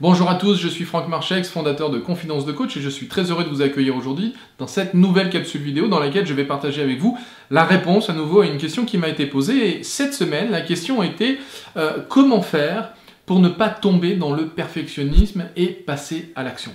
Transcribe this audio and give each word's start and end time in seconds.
Bonjour 0.00 0.28
à 0.28 0.34
tous, 0.34 0.56
je 0.56 0.66
suis 0.66 0.84
Franck 0.84 1.08
Marchex, 1.08 1.48
fondateur 1.48 1.88
de 1.88 1.98
Confidence 1.98 2.44
de 2.44 2.52
Coach 2.52 2.76
et 2.76 2.80
je 2.80 2.88
suis 2.88 3.06
très 3.06 3.30
heureux 3.30 3.44
de 3.44 3.48
vous 3.48 3.62
accueillir 3.62 3.96
aujourd'hui 3.96 4.34
dans 4.58 4.66
cette 4.66 4.94
nouvelle 4.94 5.30
capsule 5.30 5.60
vidéo 5.60 5.86
dans 5.86 6.00
laquelle 6.00 6.26
je 6.26 6.34
vais 6.34 6.44
partager 6.44 6.82
avec 6.82 6.98
vous 6.98 7.16
la 7.50 7.64
réponse 7.64 8.10
à 8.10 8.12
nouveau 8.12 8.40
à 8.40 8.46
une 8.46 8.58
question 8.58 8.84
qui 8.84 8.98
m'a 8.98 9.08
été 9.08 9.26
posée. 9.26 9.78
Et 9.78 9.82
cette 9.84 10.12
semaine, 10.12 10.50
la 10.50 10.62
question 10.62 11.02
était 11.02 11.38
euh, 11.76 11.98
comment 12.08 12.42
faire 12.42 12.92
pour 13.24 13.38
ne 13.38 13.48
pas 13.48 13.68
tomber 13.68 14.16
dans 14.16 14.34
le 14.34 14.48
perfectionnisme 14.48 15.44
et 15.56 15.68
passer 15.68 16.32
à 16.34 16.42
l'action? 16.42 16.72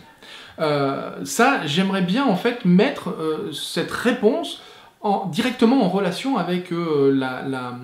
Euh, 0.59 1.11
Ça, 1.25 1.65
j'aimerais 1.65 2.03
bien 2.03 2.25
en 2.25 2.35
fait 2.35 2.63
mettre 2.63 3.09
euh, 3.09 3.51
cette 3.51 3.91
réponse 3.91 4.61
en, 5.01 5.25
directement 5.27 5.83
en 5.83 5.89
relation 5.89 6.37
avec 6.37 6.71
la 6.71 7.75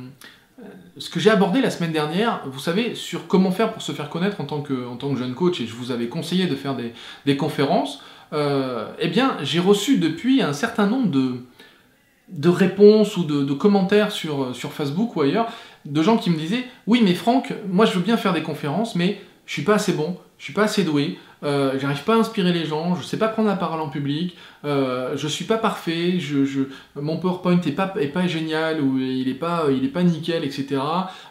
ce 0.97 1.09
que 1.09 1.19
j'ai 1.19 1.29
abordé 1.29 1.61
la 1.61 1.69
semaine 1.69 1.91
dernière, 1.91 2.41
vous 2.45 2.59
savez, 2.59 2.95
sur 2.95 3.27
comment 3.27 3.51
faire 3.51 3.73
pour 3.73 3.81
se 3.81 3.91
faire 3.91 4.09
connaître 4.09 4.39
en 4.39 4.45
tant 4.45 4.61
que, 4.61 4.75
jeune 5.17 5.33
coach, 5.33 5.59
et 5.59 5.67
je 5.67 5.73
vous 5.73 5.91
avais 5.91 6.07
conseillé 6.07 6.47
de 6.47 6.55
faire 6.55 6.75
des, 7.25 7.37
conférences, 7.37 8.01
euh, 8.33 8.87
eh 8.99 9.07
bien, 9.07 9.37
j'ai 9.43 9.59
reçu 9.59 9.97
depuis 9.97 10.41
un 10.41 10.53
certain 10.53 10.87
nombre 10.87 11.09
de, 11.09 12.49
réponses 12.49 13.17
ou 13.17 13.23
de, 13.25 13.53
commentaires 13.53 14.11
sur, 14.11 14.55
sur 14.55 14.71
Facebook 14.71 15.15
ou 15.15 15.21
ailleurs, 15.21 15.47
de 15.85 16.01
gens 16.01 16.17
qui 16.17 16.29
me 16.29 16.37
disaient 16.37 16.65
Oui, 16.87 17.01
mais 17.03 17.13
Franck, 17.13 17.53
moi 17.69 17.85
je 17.85 17.93
veux 17.93 18.01
bien 18.01 18.17
faire 18.17 18.33
des 18.33 18.43
conférences, 18.43 18.95
mais 18.95 19.21
je 19.45 19.53
suis 19.53 19.63
pas 19.63 19.75
assez 19.75 19.93
bon, 19.93 20.17
je 20.37 20.43
suis 20.43 20.53
pas 20.53 20.63
assez 20.63 20.83
doué, 20.83 21.17
euh, 21.43 21.77
j'arrive 21.79 22.03
pas 22.03 22.15
à 22.15 22.17
inspirer 22.17 22.51
les 22.51 22.65
gens, 22.65 22.95
je 22.95 23.03
sais 23.03 23.17
pas 23.17 23.27
prendre 23.27 23.47
la 23.47 23.55
parole 23.55 23.79
en 23.79 23.89
public, 23.89 24.35
euh, 24.63 25.15
je 25.15 25.27
suis 25.27 25.45
pas 25.45 25.57
parfait, 25.57 26.17
mon 26.95 27.17
PowerPoint 27.17 27.61
est 27.61 27.71
pas, 27.71 27.93
est 27.99 28.07
pas 28.07 28.25
génial 28.27 28.81
ou 28.81 28.97
il 28.97 29.29
est 29.29 29.35
pas, 29.35 29.65
il 29.69 29.85
est 29.85 29.89
pas 29.89 30.03
nickel, 30.03 30.43
etc. 30.43 30.81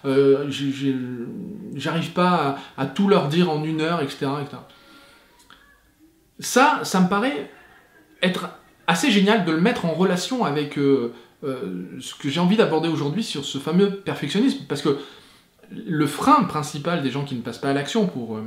Euh, 0.05 0.51
j'arrive 1.75 2.13
pas 2.13 2.57
à, 2.77 2.87
tout 2.87 3.09
leur 3.09 3.29
dire 3.29 3.51
en 3.51 3.65
une 3.65 3.81
heure, 3.81 4.01
etc., 4.03 4.27
Ça, 6.39 6.81
ça 6.85 7.01
me 7.01 7.09
paraît 7.09 7.51
être 8.23 8.49
assez 8.87 9.11
génial 9.11 9.45
de 9.45 9.53
le 9.53 9.61
mettre 9.61 9.85
en 9.85 9.93
relation 9.93 10.45
avec 10.45 10.75
ce 10.75 12.15
que 12.19 12.29
j'ai 12.29 12.41
envie 12.41 12.57
d'aborder 12.57 12.89
aujourd'hui 12.89 13.25
sur 13.25 13.45
ce 13.45 13.59
fameux 13.59 13.97
perfectionnisme, 13.97 14.65
parce 14.69 14.81
que 14.81 14.99
le 15.71 16.07
frein 16.07 16.45
principal 16.45 17.03
des 17.03 17.11
gens 17.11 17.25
qui 17.25 17.35
ne 17.35 17.41
passent 17.41 17.59
pas 17.59 17.71
à 17.71 17.73
l'action 17.73 18.07
pour 18.07 18.39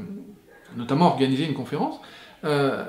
notamment 0.77 1.07
organiser 1.07 1.45
une 1.45 1.53
conférence, 1.53 1.99
euh, 2.45 2.85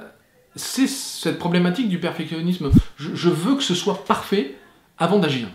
c'est 0.55 0.89
cette 0.89 1.39
problématique 1.39 1.89
du 1.89 1.99
perfectionnisme. 1.99 2.71
Je, 2.97 3.29
veux 3.29 3.57
que 3.57 3.63
ce 3.63 3.75
soit 3.75 4.05
parfait 4.05 4.57
avant 4.99 5.19
d'agir. 5.19 5.49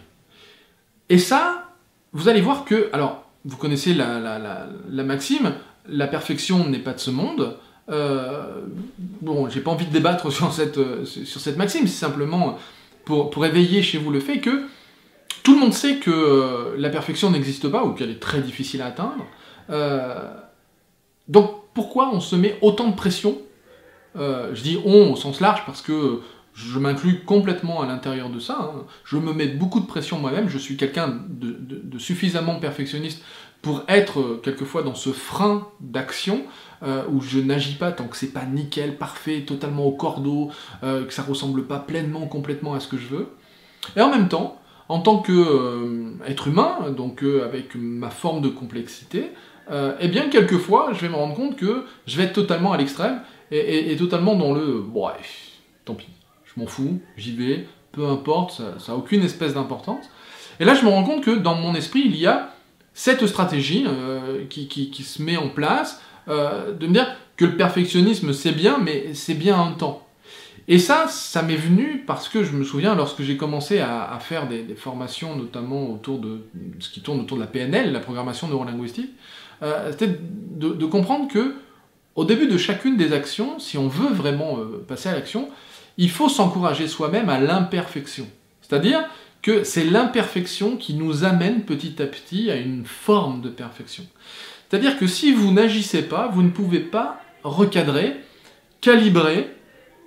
Et 1.09 1.17
ça, 1.17 1.71
vous 2.13 2.29
allez 2.29 2.41
voir 2.41 2.65
que, 2.65 2.89
alors, 2.93 3.25
vous 3.45 3.57
connaissez 3.57 3.93
la, 3.93 4.19
la, 4.19 5.03
maxime, 5.03 5.53
la 5.87 6.07
perfection 6.07 6.67
n'est 6.67 6.79
pas 6.79 6.93
de 6.93 6.99
ce 6.99 7.11
monde. 7.11 7.57
Euh, 7.89 8.61
bon, 8.97 9.49
j'ai 9.49 9.59
pas 9.59 9.71
envie 9.71 9.85
de 9.85 9.91
débattre 9.91 10.31
sur 10.31 10.53
cette, 10.53 10.79
sur 11.03 11.41
cette 11.41 11.57
maxime, 11.57 11.87
c'est 11.87 12.05
simplement 12.05 12.57
pour, 13.03 13.29
pour 13.29 13.45
éveiller 13.45 13.83
chez 13.83 13.97
vous 13.97 14.11
le 14.11 14.21
fait 14.21 14.39
que 14.39 14.67
tout 15.43 15.55
le 15.55 15.59
monde 15.59 15.73
sait 15.73 15.97
que 15.97 16.09
euh, 16.09 16.75
la 16.77 16.89
perfection 16.89 17.29
n'existe 17.29 17.67
pas 17.67 17.83
ou 17.83 17.91
qu'elle 17.91 18.11
est 18.11 18.21
très 18.21 18.39
difficile 18.39 18.81
à 18.81 18.85
atteindre. 18.85 19.25
donc, 21.27 21.62
pourquoi 21.73 22.11
on 22.13 22.19
se 22.19 22.35
met 22.35 22.57
autant 22.61 22.89
de 22.89 22.95
pression 22.95 23.37
euh, 24.15 24.53
Je 24.53 24.61
dis 24.61 24.77
on 24.85 25.13
au 25.13 25.15
sens 25.15 25.39
large 25.39 25.65
parce 25.65 25.81
que 25.81 26.21
je 26.53 26.77
m'inclus 26.77 27.23
complètement 27.23 27.81
à 27.81 27.87
l'intérieur 27.87 28.29
de 28.29 28.39
ça. 28.39 28.57
Hein. 28.61 28.83
Je 29.05 29.17
me 29.17 29.33
mets 29.33 29.47
beaucoup 29.47 29.79
de 29.79 29.87
pression 29.87 30.19
moi-même. 30.19 30.49
Je 30.49 30.57
suis 30.59 30.77
quelqu'un 30.77 31.21
de, 31.27 31.97
suffisamment 31.97 32.59
perfectionniste 32.59 33.23
pour 33.63 33.83
être 33.87 34.19
euh, 34.19 34.41
quelquefois 34.43 34.83
dans 34.83 34.93
ce 34.93 35.09
frein 35.09 35.67
d'action 35.79 36.43
euh, 36.83 37.03
où 37.11 37.21
je 37.21 37.39
n'agis 37.39 37.75
pas 37.75 37.91
tant 37.91 38.05
que 38.05 38.17
c'est 38.17 38.33
pas 38.33 38.45
nickel, 38.45 38.97
parfait, 38.97 39.45
totalement 39.47 39.85
au 39.85 39.93
cordeau, 39.93 40.51
que 40.81 41.13
ça 41.13 41.23
ressemble 41.23 41.63
pas 41.63 41.79
pleinement, 41.79 42.27
complètement 42.27 42.73
à 42.73 42.79
ce 42.79 42.87
que 42.87 42.97
je 42.97 43.07
veux. 43.07 43.29
Et 43.95 44.01
en 44.01 44.11
même 44.11 44.27
temps, 44.27 44.59
en 44.89 44.99
tant 44.99 45.19
qu'être 45.19 46.47
humain, 46.47 46.91
donc 46.95 47.23
avec 47.23 47.75
ma 47.75 48.09
forme 48.09 48.41
de 48.41 48.49
complexité, 48.49 49.31
euh, 49.71 49.95
eh 49.99 50.07
bien, 50.07 50.29
quelquefois, 50.29 50.91
je 50.93 51.01
vais 51.01 51.09
me 51.09 51.15
rendre 51.15 51.35
compte 51.35 51.55
que 51.55 51.85
je 52.05 52.17
vais 52.17 52.23
être 52.23 52.33
totalement 52.33 52.73
à 52.73 52.77
l'extrême 52.77 53.21
et, 53.51 53.95
totalement 53.97 54.35
dans 54.35 54.53
le 54.53 54.81
bref, 54.81 55.49
tant 55.85 55.93
pis, 55.93 56.07
je 56.43 56.59
m'en 56.59 56.65
fous, 56.65 56.99
j'y 57.17 57.35
vais, 57.35 57.67
peu 57.91 58.07
importe, 58.07 58.61
ça 58.79 58.91
n'a 58.91 58.97
aucune 58.97 59.23
espèce 59.23 59.53
d'importance. 59.53 60.05
Et 60.59 60.65
là, 60.65 60.73
je 60.73 60.83
me 60.83 60.89
rends 60.89 61.03
compte 61.03 61.23
que 61.23 61.31
dans 61.31 61.55
mon 61.55 61.75
esprit, 61.75 62.01
il 62.05 62.15
y 62.15 62.25
a 62.25 62.53
cette 62.93 63.25
stratégie 63.27 63.85
euh, 63.87 64.45
qui, 64.49 65.03
se 65.03 65.21
met 65.21 65.37
en 65.37 65.49
place 65.49 66.01
euh, 66.27 66.73
de 66.73 66.87
me 66.87 66.93
dire 66.93 67.07
que 67.37 67.45
le 67.45 67.57
perfectionnisme 67.57 68.33
c'est 68.33 68.51
bien, 68.51 68.77
mais 68.77 69.13
c'est 69.13 69.33
bien 69.33 69.59
un 69.59 69.71
temps. 69.71 70.07
Et 70.67 70.79
ça, 70.79 71.07
ça 71.09 71.41
m'est 71.41 71.57
venu 71.57 72.03
parce 72.07 72.29
que 72.29 72.43
je 72.43 72.53
me 72.53 72.63
souviens 72.63 72.95
lorsque 72.95 73.21
j'ai 73.21 73.35
commencé 73.35 73.79
à, 73.79 74.17
faire 74.21 74.47
des, 74.47 74.63
formations, 74.75 75.35
notamment 75.35 75.91
autour 75.91 76.19
de 76.19 76.45
ce 76.79 76.89
qui 76.89 77.01
tourne 77.01 77.19
autour 77.19 77.37
de 77.37 77.41
la 77.41 77.47
PNL, 77.47 77.91
la 77.91 77.99
programmation 77.99 78.47
neurolinguistique, 78.47 79.11
euh, 79.63 79.91
c'était 79.91 80.19
de, 80.55 80.85
comprendre 80.85 81.27
que 81.27 81.55
au 82.15 82.25
début 82.25 82.47
de 82.47 82.57
chacune 82.57 82.95
des 82.95 83.11
actions, 83.13 83.59
si 83.59 83.77
on 83.77 83.87
veut 83.87 84.13
vraiment 84.13 84.59
euh, 84.59 84.83
passer 84.87 85.09
à 85.09 85.13
l'action, 85.13 85.49
il 85.97 86.09
faut 86.09 86.29
s'encourager 86.29 86.87
soi-même 86.87 87.29
à 87.29 87.39
l'imperfection. 87.39 88.27
C'est-à-dire 88.61 89.03
que 89.41 89.63
c'est 89.63 89.83
l'imperfection 89.83 90.77
qui 90.77 90.93
nous 90.93 91.23
amène 91.23 91.63
petit 91.63 92.01
à 92.01 92.05
petit 92.05 92.49
à 92.51 92.55
une 92.55 92.85
forme 92.85 93.41
de 93.41 93.49
perfection. 93.49 94.05
C'est-à-dire 94.69 94.97
que 94.97 95.07
si 95.07 95.33
vous 95.33 95.51
n'agissez 95.51 96.03
pas, 96.03 96.27
vous 96.27 96.43
ne 96.43 96.49
pouvez 96.49 96.79
pas 96.79 97.21
recadrer, 97.43 98.15
calibrer, 98.81 99.49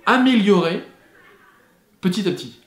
améliorer 0.05 0.83
petit 2.01 2.27
à 2.27 2.31
petit. 2.31 2.59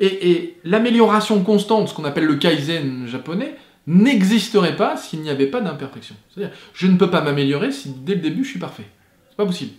Et, 0.00 0.56
l'amélioration 0.64 1.42
constante, 1.44 1.88
ce 1.88 1.94
qu'on 1.94 2.04
appelle 2.04 2.24
le 2.24 2.36
kaizen 2.36 3.06
japonais, 3.06 3.54
n'existerait 3.86 4.76
pas 4.76 4.96
s'il 4.96 5.20
n'y 5.20 5.30
avait 5.30 5.46
pas 5.46 5.60
d'imperfection. 5.60 6.16
C'est-à-dire, 6.30 6.54
je 6.72 6.86
ne 6.86 6.96
peux 6.96 7.10
pas 7.10 7.20
m'améliorer 7.20 7.72
si 7.72 7.90
dès 7.90 8.14
le 8.14 8.20
début 8.20 8.44
je 8.44 8.50
suis 8.50 8.58
parfait. 8.58 8.86
C'est 9.28 9.36
pas 9.36 9.46
possible. 9.46 9.72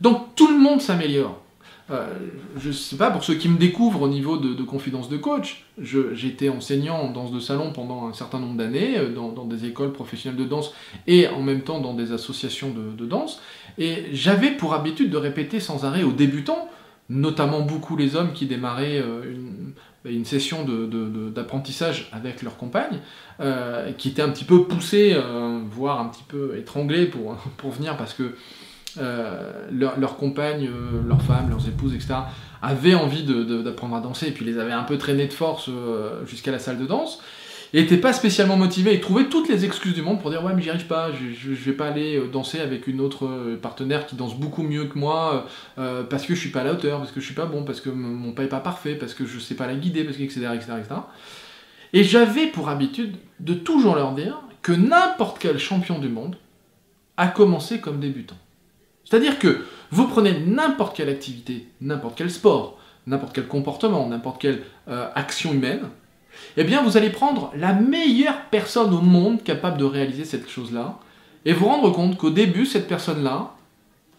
Donc 0.00 0.34
tout 0.34 0.48
le 0.48 0.58
monde 0.58 0.80
s'améliore. 0.80 1.42
Euh, 1.90 2.06
je 2.58 2.70
sais 2.70 2.96
pas, 2.96 3.10
pour 3.10 3.24
ceux 3.24 3.34
qui 3.34 3.48
me 3.48 3.58
découvrent 3.58 4.02
au 4.02 4.08
niveau 4.08 4.36
de, 4.36 4.62
confidence 4.62 5.08
de 5.08 5.16
coach, 5.16 5.64
j'étais 5.78 6.48
enseignant 6.48 6.96
en 6.96 7.10
danse 7.10 7.32
de 7.32 7.40
salon 7.40 7.72
pendant 7.72 8.06
un 8.06 8.12
certain 8.12 8.38
nombre 8.38 8.56
d'années, 8.56 8.98
euh, 8.98 9.12
dans, 9.12 9.44
des 9.44 9.66
écoles 9.66 9.92
professionnelles 9.92 10.38
de 10.38 10.44
danse 10.44 10.72
et 11.06 11.28
en 11.28 11.42
même 11.42 11.62
temps 11.62 11.80
dans 11.80 11.94
des 11.94 12.12
associations 12.12 12.72
de, 12.72 13.06
danse, 13.06 13.42
et 13.78 14.06
j'avais 14.12 14.52
pour 14.52 14.74
habitude 14.74 15.10
de 15.10 15.16
répéter 15.16 15.60
sans 15.60 15.84
arrêt 15.84 16.04
aux 16.04 16.12
débutants, 16.12 16.68
notamment 17.10 17.60
beaucoup 17.60 17.96
les 17.96 18.16
hommes 18.16 18.32
qui 18.32 18.46
démarraient 18.46 19.00
euh, 19.00 19.34
une 20.04 20.24
session 20.24 20.66
d'apprentissage 21.34 22.08
avec 22.12 22.42
leur 22.42 22.56
compagne, 22.56 22.98
qui 23.98 24.08
était 24.08 24.22
un 24.22 24.30
petit 24.30 24.44
peu 24.44 24.64
poussée, 24.64 25.16
voire 25.70 26.00
un 26.00 26.06
petit 26.06 26.24
peu 26.26 26.56
étranglée 26.56 27.06
pour, 27.06 27.36
pour 27.56 27.70
venir 27.70 27.96
parce 27.96 28.14
que 28.14 28.34
euh, 28.98 29.68
leurs 29.70 29.98
leur 29.98 30.16
compagnes, 30.16 30.68
euh, 30.68 31.00
leurs 31.06 31.22
femmes, 31.22 31.48
leurs 31.48 31.66
épouses, 31.66 31.94
etc., 31.94 32.14
avaient 32.60 32.94
envie 32.94 33.24
d'apprendre 33.24 33.96
à 33.96 34.00
danser 34.00 34.28
et 34.28 34.30
puis 34.32 34.44
les 34.44 34.58
avaient 34.58 34.72
un 34.72 34.82
peu 34.82 34.98
traînés 34.98 35.26
de 35.26 35.32
force 35.32 35.68
euh, 35.68 36.26
jusqu'à 36.26 36.50
la 36.50 36.58
salle 36.58 36.78
de 36.78 36.84
danse, 36.84 37.20
et 37.74 37.80
n'étaient 37.80 37.96
pas 37.96 38.12
spécialement 38.12 38.56
motivés 38.56 38.94
et 38.94 39.00
trouvaient 39.00 39.28
toutes 39.28 39.48
les 39.48 39.64
excuses 39.64 39.94
du 39.94 40.02
monde 40.02 40.20
pour 40.20 40.30
dire 40.30 40.44
ouais 40.44 40.52
mais 40.54 40.62
j'y 40.62 40.70
arrive 40.70 40.86
pas, 40.86 41.10
je, 41.12 41.50
vais 41.52 41.72
pas 41.72 41.86
aller 41.86 42.20
danser 42.30 42.60
avec 42.60 42.86
une 42.86 43.00
autre 43.00 43.56
partenaire 43.62 44.06
qui 44.06 44.14
danse 44.14 44.36
beaucoup 44.36 44.62
mieux 44.62 44.84
que 44.84 44.98
moi 44.98 45.46
parce 45.76 46.26
que 46.26 46.34
je 46.34 46.40
suis 46.40 46.50
pas 46.50 46.60
à 46.60 46.64
la 46.64 46.72
hauteur, 46.72 46.98
parce 46.98 47.12
que 47.12 47.20
je 47.20 47.24
suis 47.24 47.34
pas 47.34 47.46
bon, 47.46 47.64
parce 47.64 47.80
que 47.80 47.88
mon 47.88 48.32
pas 48.32 48.44
est 48.44 48.48
pas 48.48 48.60
parfait, 48.60 48.94
parce 48.94 49.14
que 49.14 49.24
je 49.24 49.38
sais 49.38 49.54
pas 49.54 49.66
la 49.66 49.74
guider, 49.74 50.04
parce 50.04 50.16
que 50.16 50.22
etc 50.22 50.48
etc 50.54 50.72
etc. 50.78 51.00
Et 51.92 52.04
j'avais 52.04 52.46
pour 52.46 52.68
habitude 52.68 53.16
de 53.40 53.54
toujours 53.54 53.94
leur 53.94 54.12
dire 54.12 54.40
que 54.62 54.72
n'importe 54.72 55.38
quel 55.38 55.58
champion 55.58 55.98
du 55.98 56.08
monde 56.08 56.36
a 57.16 57.28
commencé 57.28 57.80
comme 57.80 58.00
débutant. 58.00 58.36
C'est-à-dire 59.04 59.38
que 59.38 59.64
vous 59.90 60.06
prenez 60.06 60.40
n'importe 60.40 60.96
quelle 60.96 61.10
activité, 61.10 61.68
n'importe 61.80 62.16
quel 62.16 62.30
sport, 62.30 62.78
n'importe 63.06 63.34
quel 63.34 63.46
comportement, 63.46 64.08
n'importe 64.08 64.40
quelle 64.40 64.62
euh, 64.88 65.08
action 65.14 65.52
humaine, 65.52 65.82
eh 66.56 66.64
bien 66.64 66.82
vous 66.82 66.96
allez 66.96 67.10
prendre 67.10 67.52
la 67.56 67.72
meilleure 67.72 68.46
personne 68.50 68.92
au 68.92 69.00
monde 69.00 69.42
capable 69.42 69.78
de 69.78 69.84
réaliser 69.84 70.24
cette 70.24 70.48
chose-là, 70.48 70.98
et 71.44 71.52
vous 71.52 71.66
rendre 71.66 71.90
compte 71.90 72.16
qu'au 72.16 72.30
début, 72.30 72.66
cette 72.66 72.86
personne-là 72.86 73.54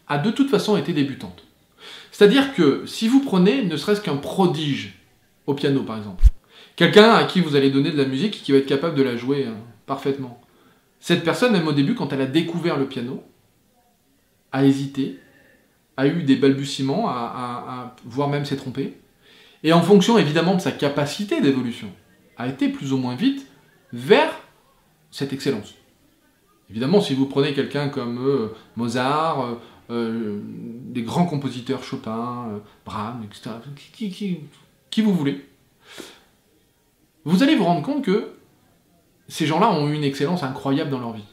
a 0.07 0.17
de 0.17 0.31
toute 0.31 0.49
façon 0.49 0.75
été 0.75 0.91
débutante. 0.91 1.43
C'est-à-dire 2.11 2.53
que 2.53 2.85
si 2.85 3.07
vous 3.07 3.21
prenez 3.21 3.63
ne 3.63 3.77
serait-ce 3.77 4.01
qu'un 4.01 4.17
prodige 4.17 4.99
au 5.47 5.53
piano 5.53 5.81
par 5.81 5.97
exemple, 5.97 6.25
quelqu'un 6.75 7.13
à 7.13 7.23
qui 7.23 7.41
vous 7.41 7.55
allez 7.55 7.71
donner 7.71 7.91
de 7.91 7.97
la 7.97 8.05
musique 8.05 8.43
qui 8.43 8.51
va 8.51 8.57
être 8.57 8.65
capable 8.65 8.95
de 8.95 9.03
la 9.03 9.17
jouer 9.17 9.45
hein, 9.47 9.55
parfaitement, 9.85 10.39
cette 10.99 11.25
personne, 11.25 11.51
même 11.51 11.67
au 11.67 11.73
début, 11.73 11.95
quand 11.95 12.13
elle 12.13 12.21
a 12.21 12.25
découvert 12.25 12.77
le 12.77 12.87
piano, 12.87 13.23
a 14.53 14.63
hésité, 14.63 15.19
a 15.97 16.07
eu 16.07 16.23
des 16.23 16.37
balbutiements, 16.37 17.13
voire 18.05 18.29
même 18.29 18.45
s'est 18.45 18.55
trompé, 18.55 18.97
et 19.63 19.73
en 19.73 19.81
fonction 19.81 20.17
évidemment 20.17 20.55
de 20.55 20.61
sa 20.61 20.71
capacité 20.71 21.41
d'évolution, 21.41 21.89
a 22.37 22.47
été 22.47 22.69
plus 22.69 22.93
ou 22.93 22.97
moins 22.97 23.15
vite 23.15 23.45
vers 23.91 24.33
cette 25.11 25.33
excellence. 25.33 25.75
Évidemment, 26.69 27.01
si 27.01 27.13
vous 27.13 27.27
prenez 27.27 27.53
quelqu'un 27.53 27.89
comme 27.89 28.17
euh, 28.25 28.47
Mozart, 28.75 29.41
euh, 29.41 29.55
euh, 29.91 30.39
des 30.43 31.03
grands 31.03 31.25
compositeurs, 31.25 31.83
Chopin, 31.83 32.61
Brahms, 32.85 33.23
etc., 33.23 33.51
qui, 33.91 34.39
qui, 34.89 35.01
vous 35.01 35.13
voulez, 35.13 35.45
vous 37.25 37.43
allez 37.43 37.55
vous 37.55 37.65
rendre 37.65 37.83
compte 37.83 38.03
que 38.03 38.33
ces 39.27 39.45
gens-là 39.45 39.71
ont 39.71 39.87
eu 39.89 39.93
une 39.93 40.03
excellence 40.03 40.43
incroyable 40.43 40.89
dans 40.89 40.99
leur 40.99 41.13
vie. 41.13 41.23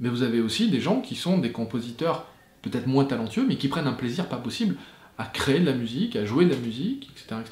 Mais 0.00 0.08
vous 0.08 0.22
avez 0.22 0.40
aussi 0.40 0.68
des 0.70 0.80
gens 0.80 1.00
qui 1.00 1.14
sont 1.14 1.38
des 1.38 1.52
compositeurs 1.52 2.26
peut-être 2.62 2.86
moins 2.86 3.04
talentueux, 3.04 3.44
mais 3.46 3.56
qui 3.56 3.68
prennent 3.68 3.86
un 3.86 3.92
plaisir 3.92 4.28
pas 4.28 4.36
possible 4.36 4.76
à 5.18 5.24
créer 5.26 5.60
de 5.60 5.66
la 5.66 5.74
musique, 5.74 6.16
à 6.16 6.24
jouer 6.24 6.46
de 6.46 6.50
la 6.50 6.56
musique, 6.56 7.10
etc. 7.12 7.42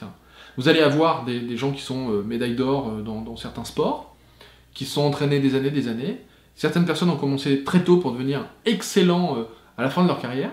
Vous 0.57 0.69
allez 0.69 0.81
avoir 0.81 1.25
des, 1.25 1.57
gens 1.57 1.73
qui 1.73 1.83
sont 1.83 2.09
médailles 2.23 2.57
d'or 2.57 2.91
dans, 3.03 3.21
dans 3.21 3.37
certains 3.37 3.65
sports, 3.65 4.17
qui 4.75 4.85
sont 4.85 5.03
entraînés 5.03 5.41
des 5.41 5.55
années, 5.55 5.71
des 5.71 5.89
années, 5.89 6.21
Certaines 6.61 6.85
personnes 6.85 7.09
ont 7.09 7.17
commencé 7.17 7.65
très 7.65 7.83
tôt 7.85 7.97
pour 7.97 8.13
devenir 8.13 8.45
excellents 8.67 9.39
euh, 9.39 9.45
à 9.79 9.83
la 9.83 9.89
fin 9.89 10.03
de 10.03 10.09
leur 10.09 10.21
carrière, 10.21 10.53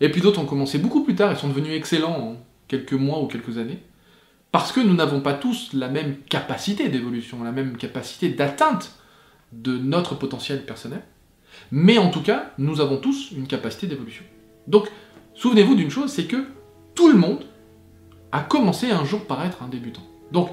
et 0.00 0.08
puis 0.08 0.20
d'autres 0.20 0.40
ont 0.40 0.46
commencé 0.46 0.78
beaucoup 0.78 1.02
plus 1.02 1.16
tard 1.16 1.32
et 1.32 1.34
sont 1.34 1.48
devenus 1.48 1.72
excellents 1.72 2.16
en 2.16 2.36
quelques 2.68 2.92
mois 2.92 3.20
ou 3.20 3.26
quelques 3.26 3.58
années, 3.58 3.80
parce 4.52 4.70
que 4.70 4.78
nous 4.78 4.94
n'avons 4.94 5.20
pas 5.20 5.34
tous 5.34 5.72
la 5.72 5.88
même 5.88 6.18
capacité 6.28 6.88
d'évolution, 6.88 7.42
la 7.42 7.50
même 7.50 7.76
capacité 7.76 8.28
d'atteinte 8.28 8.92
de 9.50 9.76
notre 9.76 10.14
potentiel 10.14 10.64
personnel, 10.64 11.02
mais 11.72 11.98
en 11.98 12.10
tout 12.10 12.22
cas, 12.22 12.52
nous 12.58 12.80
avons 12.80 12.98
tous 12.98 13.32
une 13.32 13.48
capacité 13.48 13.88
d'évolution. 13.88 14.22
Donc, 14.68 14.86
souvenez-vous 15.34 15.74
d'une 15.74 15.90
chose, 15.90 16.12
c'est 16.12 16.26
que 16.26 16.46
tout 16.94 17.08
le 17.08 17.18
monde 17.18 17.44
a 18.32 18.40
commencé 18.40 18.90
un 18.90 19.04
jour 19.04 19.24
par 19.24 19.44
être 19.44 19.62
un 19.62 19.68
débutant. 19.68 20.02
Donc, 20.32 20.50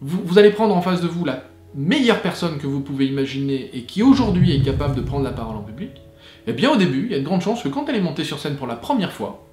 vous, 0.00 0.38
allez 0.38 0.50
prendre 0.50 0.76
en 0.76 0.80
face 0.80 1.00
de 1.00 1.08
vous 1.08 1.24
la 1.24 1.44
meilleure 1.74 2.22
personne 2.22 2.58
que 2.58 2.66
vous 2.66 2.80
pouvez 2.80 3.06
imaginer 3.06 3.70
et 3.74 3.82
qui 3.82 4.02
aujourd'hui 4.02 4.54
est 4.54 4.62
capable 4.62 4.94
de 4.94 5.00
prendre 5.00 5.24
la 5.24 5.32
parole 5.32 5.56
en 5.56 5.62
public, 5.62 5.90
eh 6.46 6.52
bien 6.52 6.70
au 6.70 6.76
début, 6.76 7.06
il 7.06 7.12
y 7.12 7.14
a 7.14 7.18
de 7.18 7.24
grandes 7.24 7.42
chances 7.42 7.62
que 7.62 7.68
quand 7.68 7.86
elle 7.88 7.96
est 7.96 8.00
montée 8.00 8.24
sur 8.24 8.38
scène 8.38 8.56
pour 8.56 8.66
la 8.66 8.76
première 8.76 9.12
fois, 9.12 9.44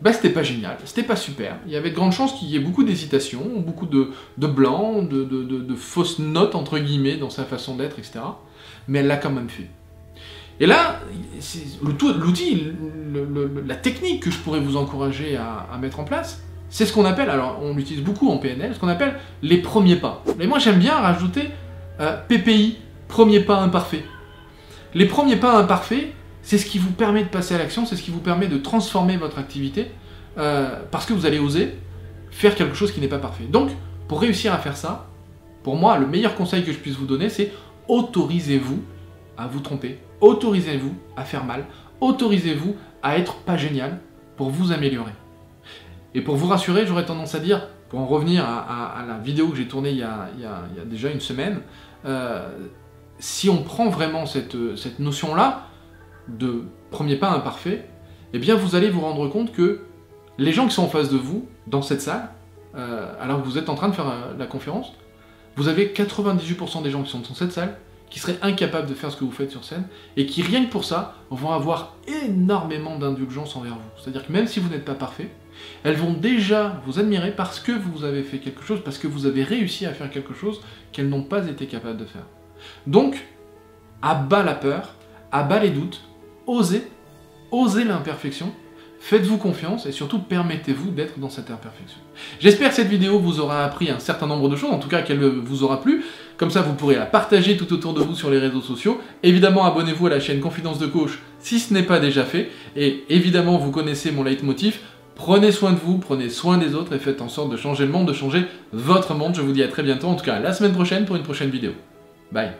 bah 0.00 0.12
c'était 0.12 0.30
pas 0.30 0.42
génial, 0.42 0.76
c'était 0.84 1.06
pas 1.06 1.16
super. 1.16 1.58
Il 1.66 1.72
y 1.72 1.76
avait 1.76 1.90
de 1.90 1.94
grandes 1.94 2.12
chances 2.12 2.32
qu'il 2.32 2.48
y 2.48 2.56
ait 2.56 2.60
beaucoup 2.60 2.82
d'hésitation, 2.82 3.42
beaucoup 3.58 3.86
de, 3.86 4.10
de 4.38 4.46
blanc, 4.46 5.02
de, 5.02 5.74
fausses 5.76 6.18
notes 6.18 6.56
entre 6.56 6.78
guillemets 6.78 7.16
dans 7.16 7.30
sa 7.30 7.44
façon 7.44 7.76
d'être, 7.76 7.98
etc. 7.98 8.20
Mais 8.88 8.98
elle 8.98 9.06
l'a 9.06 9.16
quand 9.16 9.30
même 9.30 9.48
fait. 9.48 9.68
Et 10.60 10.66
là, 10.66 11.00
l'outil, 11.82 12.72
la 13.66 13.76
technique 13.76 14.22
que 14.22 14.30
je 14.30 14.38
pourrais 14.38 14.60
vous 14.60 14.76
encourager 14.76 15.36
à 15.36 15.78
mettre 15.80 16.00
en 16.00 16.04
place, 16.04 16.42
c'est 16.74 16.86
ce 16.86 16.92
qu'on 16.92 17.04
appelle, 17.04 17.30
alors 17.30 17.60
on 17.62 17.72
l'utilise 17.72 18.02
beaucoup 18.02 18.28
en 18.28 18.38
PNL, 18.38 18.74
ce 18.74 18.80
qu'on 18.80 18.88
appelle 18.88 19.14
les 19.42 19.58
premiers 19.58 19.94
pas. 19.94 20.24
Mais 20.38 20.48
moi 20.48 20.58
j'aime 20.58 20.80
bien 20.80 20.94
rajouter 20.94 21.50
euh, 22.00 22.16
PPI, 22.26 22.78
premier 23.06 23.38
pas 23.38 23.60
imparfait. 23.60 24.04
Les 24.92 25.06
premiers 25.06 25.36
pas 25.36 25.56
imparfaits, 25.56 26.08
c'est 26.42 26.58
ce 26.58 26.66
qui 26.66 26.78
vous 26.78 26.90
permet 26.90 27.22
de 27.22 27.28
passer 27.28 27.54
à 27.54 27.58
l'action, 27.58 27.86
c'est 27.86 27.94
ce 27.94 28.02
qui 28.02 28.10
vous 28.10 28.18
permet 28.18 28.48
de 28.48 28.56
transformer 28.56 29.16
votre 29.16 29.38
activité, 29.38 29.86
euh, 30.36 30.68
parce 30.90 31.06
que 31.06 31.12
vous 31.12 31.26
allez 31.26 31.38
oser 31.38 31.76
faire 32.32 32.56
quelque 32.56 32.74
chose 32.74 32.90
qui 32.90 33.00
n'est 33.00 33.06
pas 33.06 33.20
parfait. 33.20 33.44
Donc, 33.44 33.70
pour 34.08 34.20
réussir 34.20 34.52
à 34.52 34.58
faire 34.58 34.76
ça, 34.76 35.06
pour 35.62 35.76
moi, 35.76 35.96
le 35.96 36.08
meilleur 36.08 36.34
conseil 36.34 36.64
que 36.64 36.72
je 36.72 36.78
puisse 36.78 36.96
vous 36.96 37.06
donner, 37.06 37.28
c'est 37.28 37.52
autorisez-vous 37.86 38.82
à 39.36 39.46
vous 39.46 39.60
tromper, 39.60 40.00
autorisez-vous 40.20 40.96
à 41.16 41.22
faire 41.22 41.44
mal, 41.44 41.66
autorisez-vous 42.00 42.74
à 43.00 43.16
être 43.16 43.36
pas 43.36 43.56
génial 43.56 44.00
pour 44.36 44.50
vous 44.50 44.72
améliorer. 44.72 45.12
Et 46.14 46.20
pour 46.20 46.36
vous 46.36 46.46
rassurer, 46.46 46.86
j'aurais 46.86 47.04
tendance 47.04 47.34
à 47.34 47.40
dire, 47.40 47.68
pour 47.88 47.98
en 47.98 48.06
revenir 48.06 48.44
à, 48.44 49.04
la 49.06 49.18
vidéo 49.18 49.48
que 49.48 49.56
j'ai 49.56 49.66
tournée 49.66 49.90
il 49.90 49.98
y, 49.98 50.02
a, 50.02 50.28
déjà 50.86 51.10
une 51.10 51.20
semaine, 51.20 51.60
euh, 52.04 52.48
si 53.18 53.48
on 53.48 53.62
prend 53.62 53.88
vraiment 53.88 54.26
cette, 54.26 54.56
notion-là 54.98 55.68
de 56.28 56.64
premier 56.90 57.16
pas 57.16 57.30
imparfait, 57.30 57.88
eh 58.32 58.38
bien 58.38 58.54
vous 58.54 58.76
allez 58.76 58.90
vous 58.90 59.00
rendre 59.00 59.28
compte 59.28 59.52
que 59.52 59.80
les 60.38 60.52
gens 60.52 60.66
qui 60.66 60.74
sont 60.74 60.84
en 60.84 60.88
face 60.88 61.10
de 61.10 61.16
vous, 61.16 61.48
dans 61.66 61.82
cette 61.82 62.00
salle, 62.00 62.30
euh, 62.76 63.12
alors 63.20 63.42
que 63.42 63.46
vous 63.46 63.58
êtes 63.58 63.68
en 63.68 63.74
train 63.74 63.88
de 63.88 63.94
faire 63.94 64.08
euh, 64.08 64.32
la 64.38 64.46
conférence, 64.46 64.92
vous 65.56 65.68
avez 65.68 65.86
98% 65.86 66.82
des 66.82 66.90
gens 66.90 67.02
qui 67.02 67.10
sont 67.10 67.20
dans 67.20 67.34
cette 67.34 67.52
salle 67.52 67.76
qui 68.14 68.20
seraient 68.20 68.38
incapables 68.42 68.86
de 68.88 68.94
faire 68.94 69.10
ce 69.10 69.16
que 69.16 69.24
vous 69.24 69.32
faites 69.32 69.50
sur 69.50 69.64
scène, 69.64 69.88
et 70.16 70.24
qui 70.24 70.42
rien 70.42 70.64
que 70.64 70.70
pour 70.70 70.84
ça 70.84 71.16
vont 71.30 71.50
avoir 71.50 71.96
énormément 72.06 72.96
d'indulgence 72.96 73.56
envers 73.56 73.74
vous. 73.74 73.80
C'est-à-dire 73.96 74.24
que 74.24 74.30
même 74.30 74.46
si 74.46 74.60
vous 74.60 74.68
n'êtes 74.68 74.84
pas 74.84 74.94
parfait, 74.94 75.30
elles 75.82 75.96
vont 75.96 76.12
déjà 76.12 76.80
vous 76.86 77.00
admirer 77.00 77.32
parce 77.32 77.58
que 77.58 77.72
vous 77.72 78.04
avez 78.04 78.22
fait 78.22 78.38
quelque 78.38 78.62
chose, 78.62 78.82
parce 78.84 78.98
que 78.98 79.08
vous 79.08 79.26
avez 79.26 79.42
réussi 79.42 79.84
à 79.84 79.92
faire 79.92 80.08
quelque 80.10 80.32
chose 80.32 80.60
qu'elles 80.92 81.08
n'ont 81.08 81.24
pas 81.24 81.48
été 81.48 81.66
capables 81.66 81.96
de 81.96 82.04
faire. 82.04 82.22
Donc, 82.86 83.26
à 84.00 84.24
la 84.30 84.54
peur, 84.54 84.94
à 85.32 85.58
les 85.58 85.70
doutes, 85.70 86.00
osez, 86.46 86.86
osez 87.50 87.82
l'imperfection, 87.82 88.52
Faites-vous 89.06 89.36
confiance 89.36 89.84
et 89.84 89.92
surtout 89.92 90.18
permettez-vous 90.18 90.90
d'être 90.90 91.18
dans 91.18 91.28
cette 91.28 91.50
imperfection. 91.50 91.98
J'espère 92.40 92.70
que 92.70 92.74
cette 92.74 92.88
vidéo 92.88 93.18
vous 93.18 93.38
aura 93.38 93.62
appris 93.62 93.90
un 93.90 93.98
certain 93.98 94.26
nombre 94.26 94.48
de 94.48 94.56
choses, 94.56 94.72
en 94.72 94.78
tout 94.78 94.88
cas 94.88 95.02
qu'elle 95.02 95.22
vous 95.22 95.62
aura 95.62 95.82
plu. 95.82 96.02
Comme 96.38 96.48
ça, 96.48 96.62
vous 96.62 96.72
pourrez 96.72 96.94
la 96.94 97.04
partager 97.04 97.58
tout 97.58 97.70
autour 97.74 97.92
de 97.92 98.00
vous 98.00 98.14
sur 98.14 98.30
les 98.30 98.38
réseaux 98.38 98.62
sociaux. 98.62 98.98
Évidemment, 99.22 99.66
abonnez-vous 99.66 100.06
à 100.06 100.08
la 100.08 100.20
chaîne 100.20 100.40
Confidence 100.40 100.78
de 100.78 100.86
Coach 100.86 101.18
si 101.38 101.60
ce 101.60 101.74
n'est 101.74 101.82
pas 101.82 102.00
déjà 102.00 102.24
fait. 102.24 102.48
Et 102.76 103.04
évidemment, 103.10 103.58
vous 103.58 103.70
connaissez 103.70 104.10
mon 104.10 104.22
leitmotiv. 104.22 104.78
Prenez 105.16 105.52
soin 105.52 105.72
de 105.72 105.78
vous, 105.78 105.98
prenez 105.98 106.30
soin 106.30 106.56
des 106.56 106.74
autres 106.74 106.94
et 106.94 106.98
faites 106.98 107.20
en 107.20 107.28
sorte 107.28 107.50
de 107.50 107.58
changer 107.58 107.84
le 107.84 107.92
monde, 107.92 108.08
de 108.08 108.14
changer 108.14 108.46
votre 108.72 109.12
monde. 109.12 109.34
Je 109.36 109.42
vous 109.42 109.52
dis 109.52 109.62
à 109.62 109.68
très 109.68 109.82
bientôt, 109.82 110.06
en 110.06 110.14
tout 110.14 110.24
cas 110.24 110.38
la 110.38 110.54
semaine 110.54 110.72
prochaine 110.72 111.04
pour 111.04 111.16
une 111.16 111.24
prochaine 111.24 111.50
vidéo. 111.50 111.72
Bye 112.32 112.52